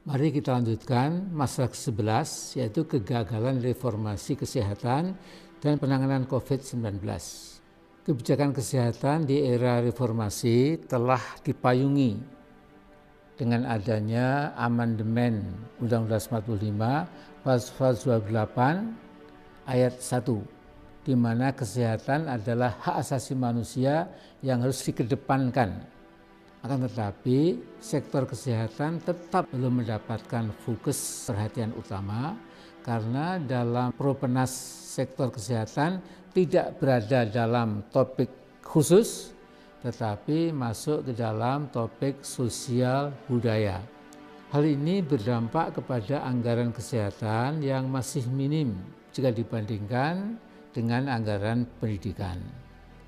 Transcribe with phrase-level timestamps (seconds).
[0.00, 5.12] Mari kita lanjutkan masalah ke-11 yaitu kegagalan reformasi kesehatan
[5.60, 7.04] dan penanganan COVID-19.
[8.08, 12.16] Kebijakan kesehatan di era reformasi telah dipayungi
[13.36, 15.44] dengan adanya amandemen
[15.84, 17.92] Undang-Undang 45 pasal
[18.24, 24.08] 28 ayat 1 di mana kesehatan adalah hak asasi manusia
[24.40, 25.99] yang harus dikedepankan
[26.60, 32.36] akan tetapi sektor kesehatan tetap belum mendapatkan fokus perhatian utama
[32.84, 34.52] karena dalam propenas
[34.92, 36.04] sektor kesehatan
[36.36, 38.28] tidak berada dalam topik
[38.60, 39.32] khusus
[39.80, 43.80] tetapi masuk ke dalam topik sosial budaya.
[44.52, 48.76] Hal ini berdampak kepada anggaran kesehatan yang masih minim
[49.14, 50.36] jika dibandingkan
[50.76, 52.36] dengan anggaran pendidikan.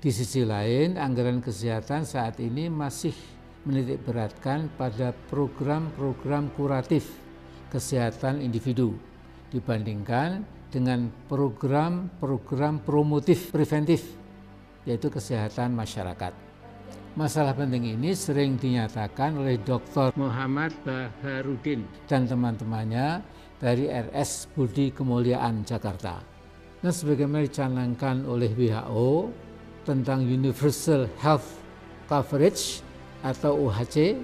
[0.01, 3.13] Di sisi lain, anggaran kesehatan saat ini masih
[3.63, 7.15] menitik beratkan pada program-program kuratif
[7.71, 8.95] kesehatan individu
[9.49, 14.03] dibandingkan dengan program-program promotif preventif
[14.83, 16.33] yaitu kesehatan masyarakat.
[17.13, 20.17] Masalah penting ini sering dinyatakan oleh Dr.
[20.17, 23.21] Muhammad Baharudin dan teman-temannya
[23.61, 26.19] dari RS Budi Kemuliaan Jakarta.
[26.83, 29.31] Nah, sebagaimana dicanangkan oleh WHO
[29.87, 31.63] tentang Universal Health
[32.09, 32.83] Coverage
[33.23, 34.19] atau UHC,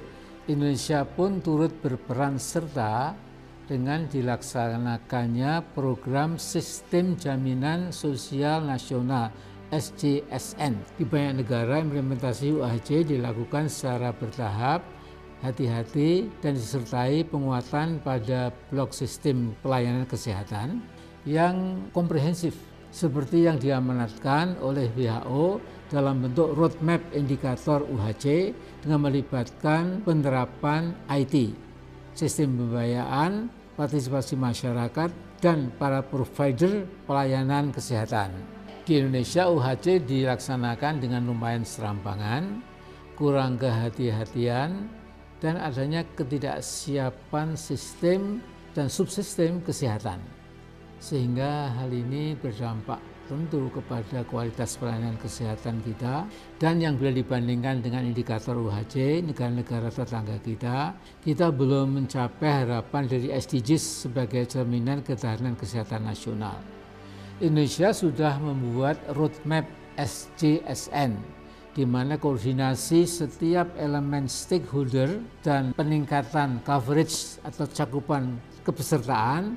[0.52, 3.16] Indonesia pun turut berperan serta
[3.70, 9.30] dengan dilaksanakannya program Sistem Jaminan Sosial Nasional
[9.70, 10.98] SJSN.
[10.98, 14.82] Di banyak negara implementasi UHC dilakukan secara bertahap,
[15.46, 20.84] hati-hati dan disertai penguatan pada blok sistem pelayanan kesehatan
[21.24, 22.58] yang komprehensif
[22.90, 31.54] seperti yang diamanatkan oleh WHO dalam bentuk roadmap indikator UHC dengan melibatkan penerapan IT,
[32.14, 35.10] sistem pembayaran, partisipasi masyarakat,
[35.40, 38.30] dan para provider pelayanan kesehatan.
[38.86, 42.62] Di Indonesia UHC dilaksanakan dengan lumayan serampangan,
[43.14, 44.90] kurang kehati-hatian,
[45.40, 48.44] dan adanya ketidaksiapan sistem
[48.76, 50.39] dan subsistem kesehatan.
[51.00, 53.00] Sehingga hal ini berdampak
[53.30, 56.26] tentu kepada kualitas pelayanan kesehatan kita
[56.58, 63.30] dan yang bila dibandingkan dengan indikator UHC negara-negara tetangga kita kita belum mencapai harapan dari
[63.30, 66.58] SDGs sebagai cerminan ketahanan kesehatan nasional.
[67.38, 71.16] Indonesia sudah membuat roadmap SJSN
[71.78, 79.54] di mana koordinasi setiap elemen stakeholder dan peningkatan coverage atau cakupan kepesertaan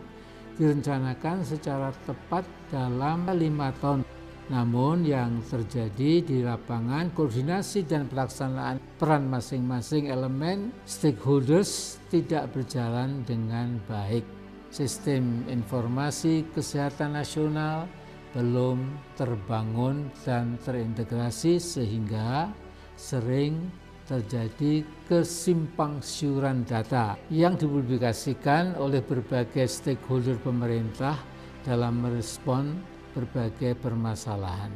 [0.56, 4.04] direncanakan secara tepat dalam lima tahun.
[4.50, 13.80] Namun yang terjadi di lapangan koordinasi dan pelaksanaan peran masing-masing elemen stakeholders tidak berjalan dengan
[13.88, 14.26] baik.
[14.68, 17.86] Sistem informasi kesehatan nasional
[18.32, 22.48] belum terbangun dan terintegrasi sehingga
[22.96, 23.68] sering
[24.12, 31.16] terjadi kesimpang siuran data yang dipublikasikan oleh berbagai stakeholder pemerintah
[31.64, 32.76] dalam merespon
[33.16, 34.68] berbagai permasalahan.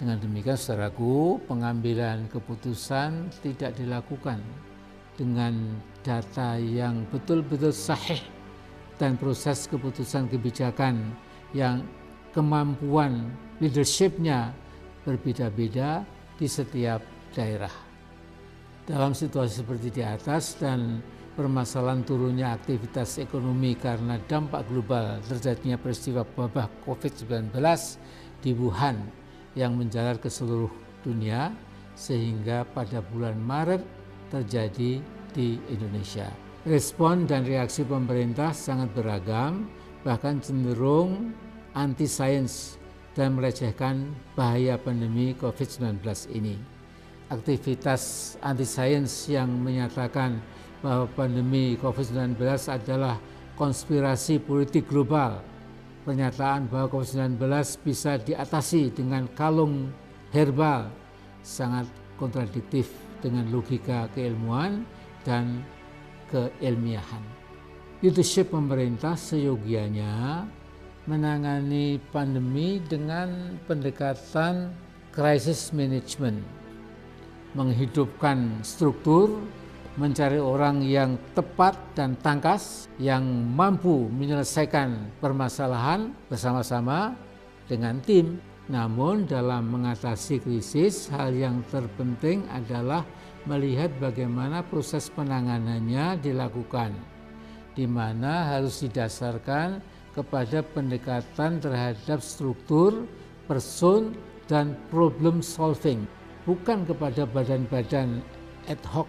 [0.00, 4.40] Dengan demikian, saudaraku, pengambilan keputusan tidak dilakukan
[5.20, 8.18] dengan data yang betul-betul sahih
[8.96, 11.12] dan proses keputusan kebijakan
[11.52, 11.84] yang
[12.32, 13.28] kemampuan
[13.60, 14.56] leadershipnya
[15.04, 16.00] berbeda-beda
[16.40, 17.04] di setiap
[17.36, 17.91] daerah.
[18.92, 21.00] Dalam situasi seperti di atas dan
[21.32, 27.56] permasalahan turunnya aktivitas ekonomi karena dampak global terjadinya peristiwa wabah COVID-19
[28.44, 29.00] di Wuhan
[29.56, 30.68] yang menjalar ke seluruh
[31.00, 31.56] dunia
[31.96, 33.80] sehingga pada bulan Maret
[34.28, 35.00] terjadi
[35.32, 36.28] di Indonesia.
[36.68, 39.72] Respon dan reaksi pemerintah sangat beragam,
[40.04, 41.32] bahkan cenderung
[41.72, 42.76] anti sains
[43.16, 46.04] dan melecehkan bahaya pandemi COVID-19
[46.36, 46.81] ini
[47.32, 50.36] aktivitas anti sains yang menyatakan
[50.84, 52.36] bahwa pandemi COVID-19
[52.68, 53.16] adalah
[53.56, 55.40] konspirasi politik global.
[56.04, 57.40] Pernyataan bahwa COVID-19
[57.80, 59.88] bisa diatasi dengan kalung
[60.34, 60.90] herbal
[61.40, 61.86] sangat
[62.18, 62.90] kontradiktif
[63.22, 64.82] dengan logika keilmuan
[65.22, 65.62] dan
[66.28, 67.22] keilmiahan.
[68.02, 70.42] Leadership pemerintah seyogianya
[71.06, 74.74] menangani pandemi dengan pendekatan
[75.14, 76.61] crisis management
[77.52, 79.40] menghidupkan struktur,
[80.00, 83.22] mencari orang yang tepat dan tangkas, yang
[83.52, 87.12] mampu menyelesaikan permasalahan bersama-sama
[87.68, 88.40] dengan tim.
[88.72, 93.04] Namun, dalam mengatasi krisis, hal yang terpenting adalah
[93.44, 96.94] melihat bagaimana proses penanganannya dilakukan.
[97.72, 99.80] di mana harus didasarkan
[100.12, 103.08] kepada pendekatan terhadap struktur,
[103.48, 104.12] person,
[104.44, 106.04] dan problem solving,
[106.44, 108.22] bukan kepada badan-badan
[108.66, 109.06] ad hoc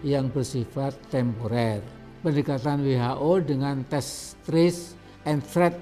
[0.00, 1.84] yang bersifat temporer.
[2.20, 5.76] Pendekatan WHO dengan tes trace and threat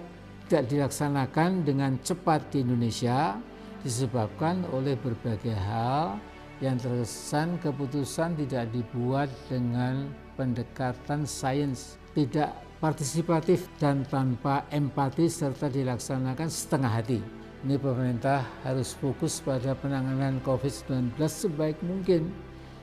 [0.46, 3.36] tidak dilaksanakan dengan cepat di Indonesia
[3.82, 6.18] disebabkan oleh berbagai hal
[6.58, 16.48] yang terkesan keputusan tidak dibuat dengan pendekatan sains, tidak partisipatif dan tanpa empati serta dilaksanakan
[16.50, 17.20] setengah hati.
[17.58, 22.30] Ini pemerintah harus fokus pada penanganan COVID-19 sebaik mungkin.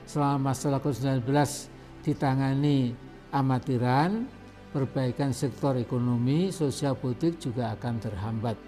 [0.03, 1.31] Selama masalah COVID-19
[2.03, 2.91] ditangani
[3.31, 4.27] amatiran,
[4.75, 8.59] perbaikan sektor ekonomi, sosial politik juga akan terhambat.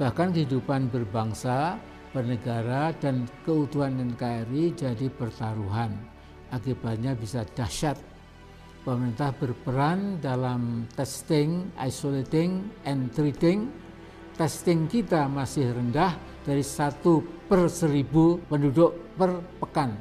[0.00, 1.76] Bahkan kehidupan berbangsa,
[2.16, 5.92] bernegara, dan keutuhan NKRI jadi pertaruhan.
[6.48, 8.00] Akibatnya bisa dahsyat
[8.86, 13.66] pemerintah berperan dalam testing, isolating, and treating.
[14.36, 16.12] Testing kita masih rendah
[16.44, 19.96] dari satu per seribu penduduk per pekan.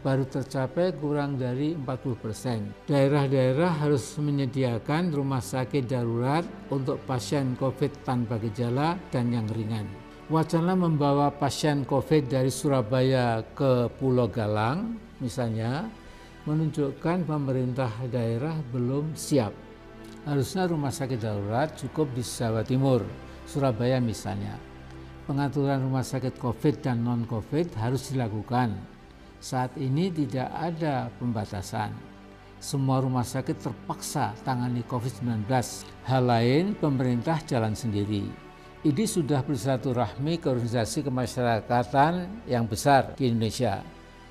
[0.00, 2.72] Baru tercapai kurang dari 40 persen.
[2.88, 9.84] Daerah-daerah harus menyediakan rumah sakit darurat untuk pasien COVID tanpa gejala dan yang ringan.
[10.32, 15.84] Wacana membawa pasien COVID dari Surabaya ke Pulau Galang, misalnya,
[16.48, 19.52] menunjukkan pemerintah daerah belum siap.
[20.24, 24.58] Harusnya rumah sakit darurat cukup di Jawa Timur, Surabaya misalnya.
[25.26, 28.74] Pengaturan rumah sakit COVID dan non-COVID harus dilakukan.
[29.38, 31.94] Saat ini tidak ada pembatasan.
[32.58, 35.46] Semua rumah sakit terpaksa tangani COVID-19.
[36.06, 38.26] Hal lain, pemerintah jalan sendiri.
[38.86, 43.82] Ini sudah bersatu rahmi ke organisasi kemasyarakatan yang besar di Indonesia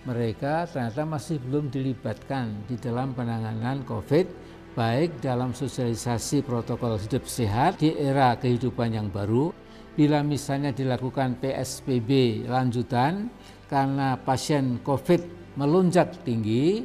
[0.06, 4.45] mereka ternyata masih belum dilibatkan di dalam penanganan COVID,
[4.76, 9.56] baik dalam sosialisasi protokol hidup sehat di era kehidupan yang baru,
[9.96, 13.32] bila misalnya dilakukan PSBB lanjutan
[13.72, 16.84] karena pasien COVID melonjak tinggi,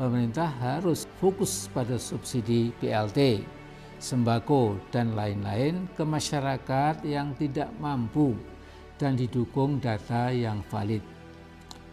[0.00, 3.44] pemerintah harus fokus pada subsidi BLT,
[4.00, 8.32] sembako, dan lain-lain ke masyarakat yang tidak mampu
[8.96, 11.04] dan didukung data yang valid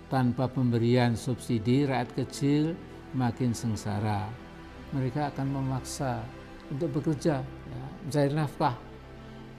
[0.07, 2.63] tanpa pemberian subsidi rakyat kecil
[3.11, 4.29] makin sengsara.
[4.93, 6.21] Mereka akan memaksa
[6.69, 8.75] untuk bekerja, ya, mencari nafkah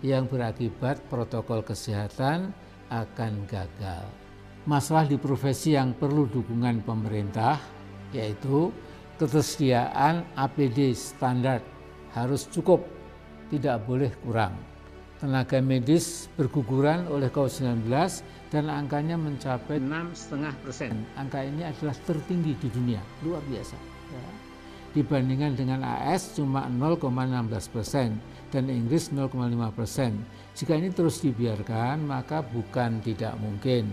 [0.01, 2.55] yang berakibat protokol kesehatan
[2.89, 4.07] akan gagal.
[4.65, 7.61] Masalah di profesi yang perlu dukungan pemerintah
[8.15, 8.71] yaitu
[9.19, 11.61] ketersediaan APD standar
[12.15, 12.87] harus cukup,
[13.51, 14.55] tidak boleh kurang
[15.25, 17.89] tenaga medis berguguran oleh COVID-19
[18.53, 20.93] dan angkanya mencapai 6,5 persen.
[21.17, 23.77] Angka ini adalah tertinggi di dunia, luar biasa.
[24.13, 24.54] Ya.
[24.95, 28.15] Dibandingkan dengan AS cuma 0,16 persen
[28.55, 29.35] dan Inggris 0,5
[29.75, 30.23] persen.
[30.55, 33.91] Jika ini terus dibiarkan maka bukan tidak mungkin.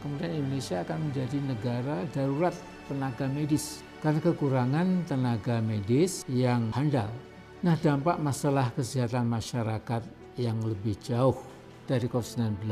[0.00, 2.56] Kemudian Indonesia akan menjadi negara darurat
[2.88, 7.12] tenaga medis karena kekurangan tenaga medis yang handal.
[7.60, 10.00] Nah dampak masalah kesehatan masyarakat
[10.40, 11.36] yang lebih jauh
[11.84, 12.64] dari COVID-19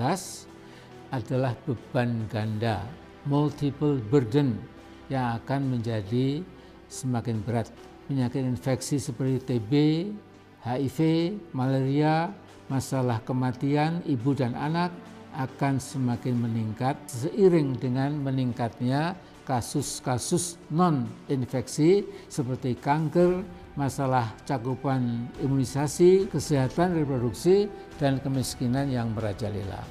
[1.13, 2.87] adalah beban ganda,
[3.29, 4.57] multiple burden
[5.13, 6.41] yang akan menjadi
[6.89, 7.71] semakin berat.
[8.07, 9.73] Penyakit infeksi seperti TB,
[10.63, 10.99] HIV,
[11.51, 12.31] malaria,
[12.67, 14.91] masalah kematian ibu dan anak
[15.37, 19.15] akan semakin meningkat seiring dengan meningkatnya
[19.47, 23.47] kasus-kasus non-infeksi seperti kanker,
[23.79, 27.71] masalah cakupan imunisasi, kesehatan reproduksi,
[28.01, 29.87] dan kemiskinan yang merajalela.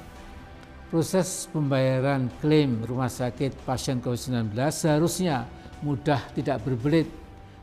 [0.86, 5.48] Proses pembayaran klaim rumah sakit pasien COVID-19 seharusnya
[5.84, 7.08] mudah tidak berbelit.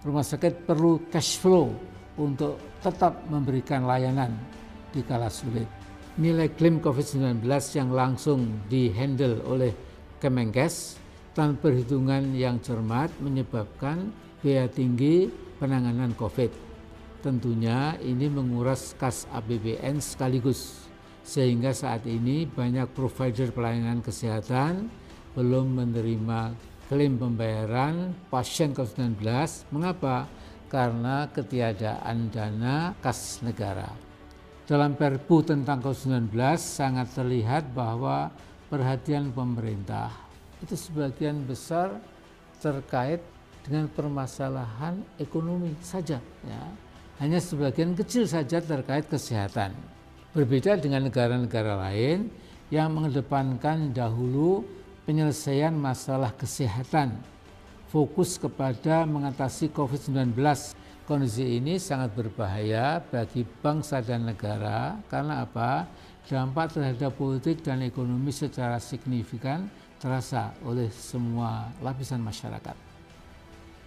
[0.04, 1.72] Rumah sakit perlu cash flow
[2.20, 4.36] untuk tetap memberikan layanan
[4.92, 5.66] di kala sulit.
[6.20, 7.42] Nilai klaim COVID-19
[7.74, 9.74] yang langsung dihandle oleh
[10.22, 11.02] Kemenkes
[11.34, 16.52] tanpa perhitungan yang cermat menyebabkan biaya tinggi penanganan COVID.
[17.26, 20.86] Tentunya ini menguras kas APBN sekaligus,
[21.24, 24.92] sehingga saat ini banyak provider pelayanan kesehatan
[25.34, 26.54] belum menerima
[26.94, 29.18] klaim pembayaran pasien COVID-19.
[29.74, 30.30] Mengapa?
[30.70, 33.90] Karena ketiadaan dana kas negara.
[34.70, 38.30] Dalam Perpu tentang COVID-19 sangat terlihat bahwa
[38.70, 40.14] perhatian pemerintah
[40.62, 41.98] itu sebagian besar
[42.62, 43.26] terkait
[43.66, 46.64] dengan permasalahan ekonomi saja ya
[47.20, 49.76] hanya sebagian kecil saja terkait kesehatan
[50.32, 52.32] berbeda dengan negara-negara lain
[52.72, 54.64] yang mengedepankan dahulu
[55.04, 57.16] penyelesaian masalah kesehatan
[57.92, 60.34] fokus kepada mengatasi COVID-19
[61.04, 65.84] Kondisi ini sangat berbahaya bagi bangsa dan negara karena apa?
[66.24, 69.68] Dampak terhadap politik dan ekonomi secara signifikan
[70.00, 72.72] terasa oleh semua lapisan masyarakat.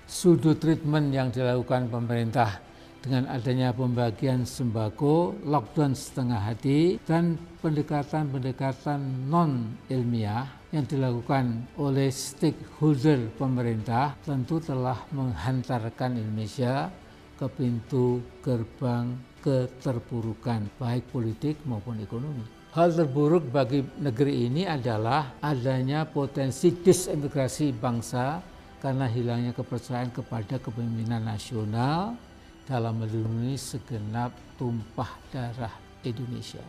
[0.05, 2.61] Sudut treatment yang dilakukan pemerintah
[3.01, 13.33] dengan adanya pembagian sembako, lockdown setengah hati, dan pendekatan-pendekatan non ilmiah yang dilakukan oleh stakeholder
[13.41, 16.93] pemerintah tentu telah menghantarkan Indonesia
[17.41, 22.45] ke pintu gerbang keterpurukan baik politik maupun ekonomi.
[22.77, 28.45] Hal terburuk bagi negeri ini adalah adanya potensi disintegrasi bangsa
[28.77, 32.21] karena hilangnya kepercayaan kepada kepemimpinan nasional
[32.69, 34.29] dalam melindungi segenap
[34.61, 35.73] tumpah darah
[36.05, 36.61] Indonesia.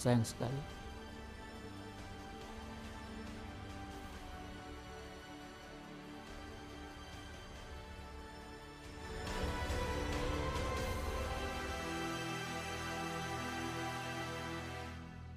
[0.00, 0.79] Sayang sekali.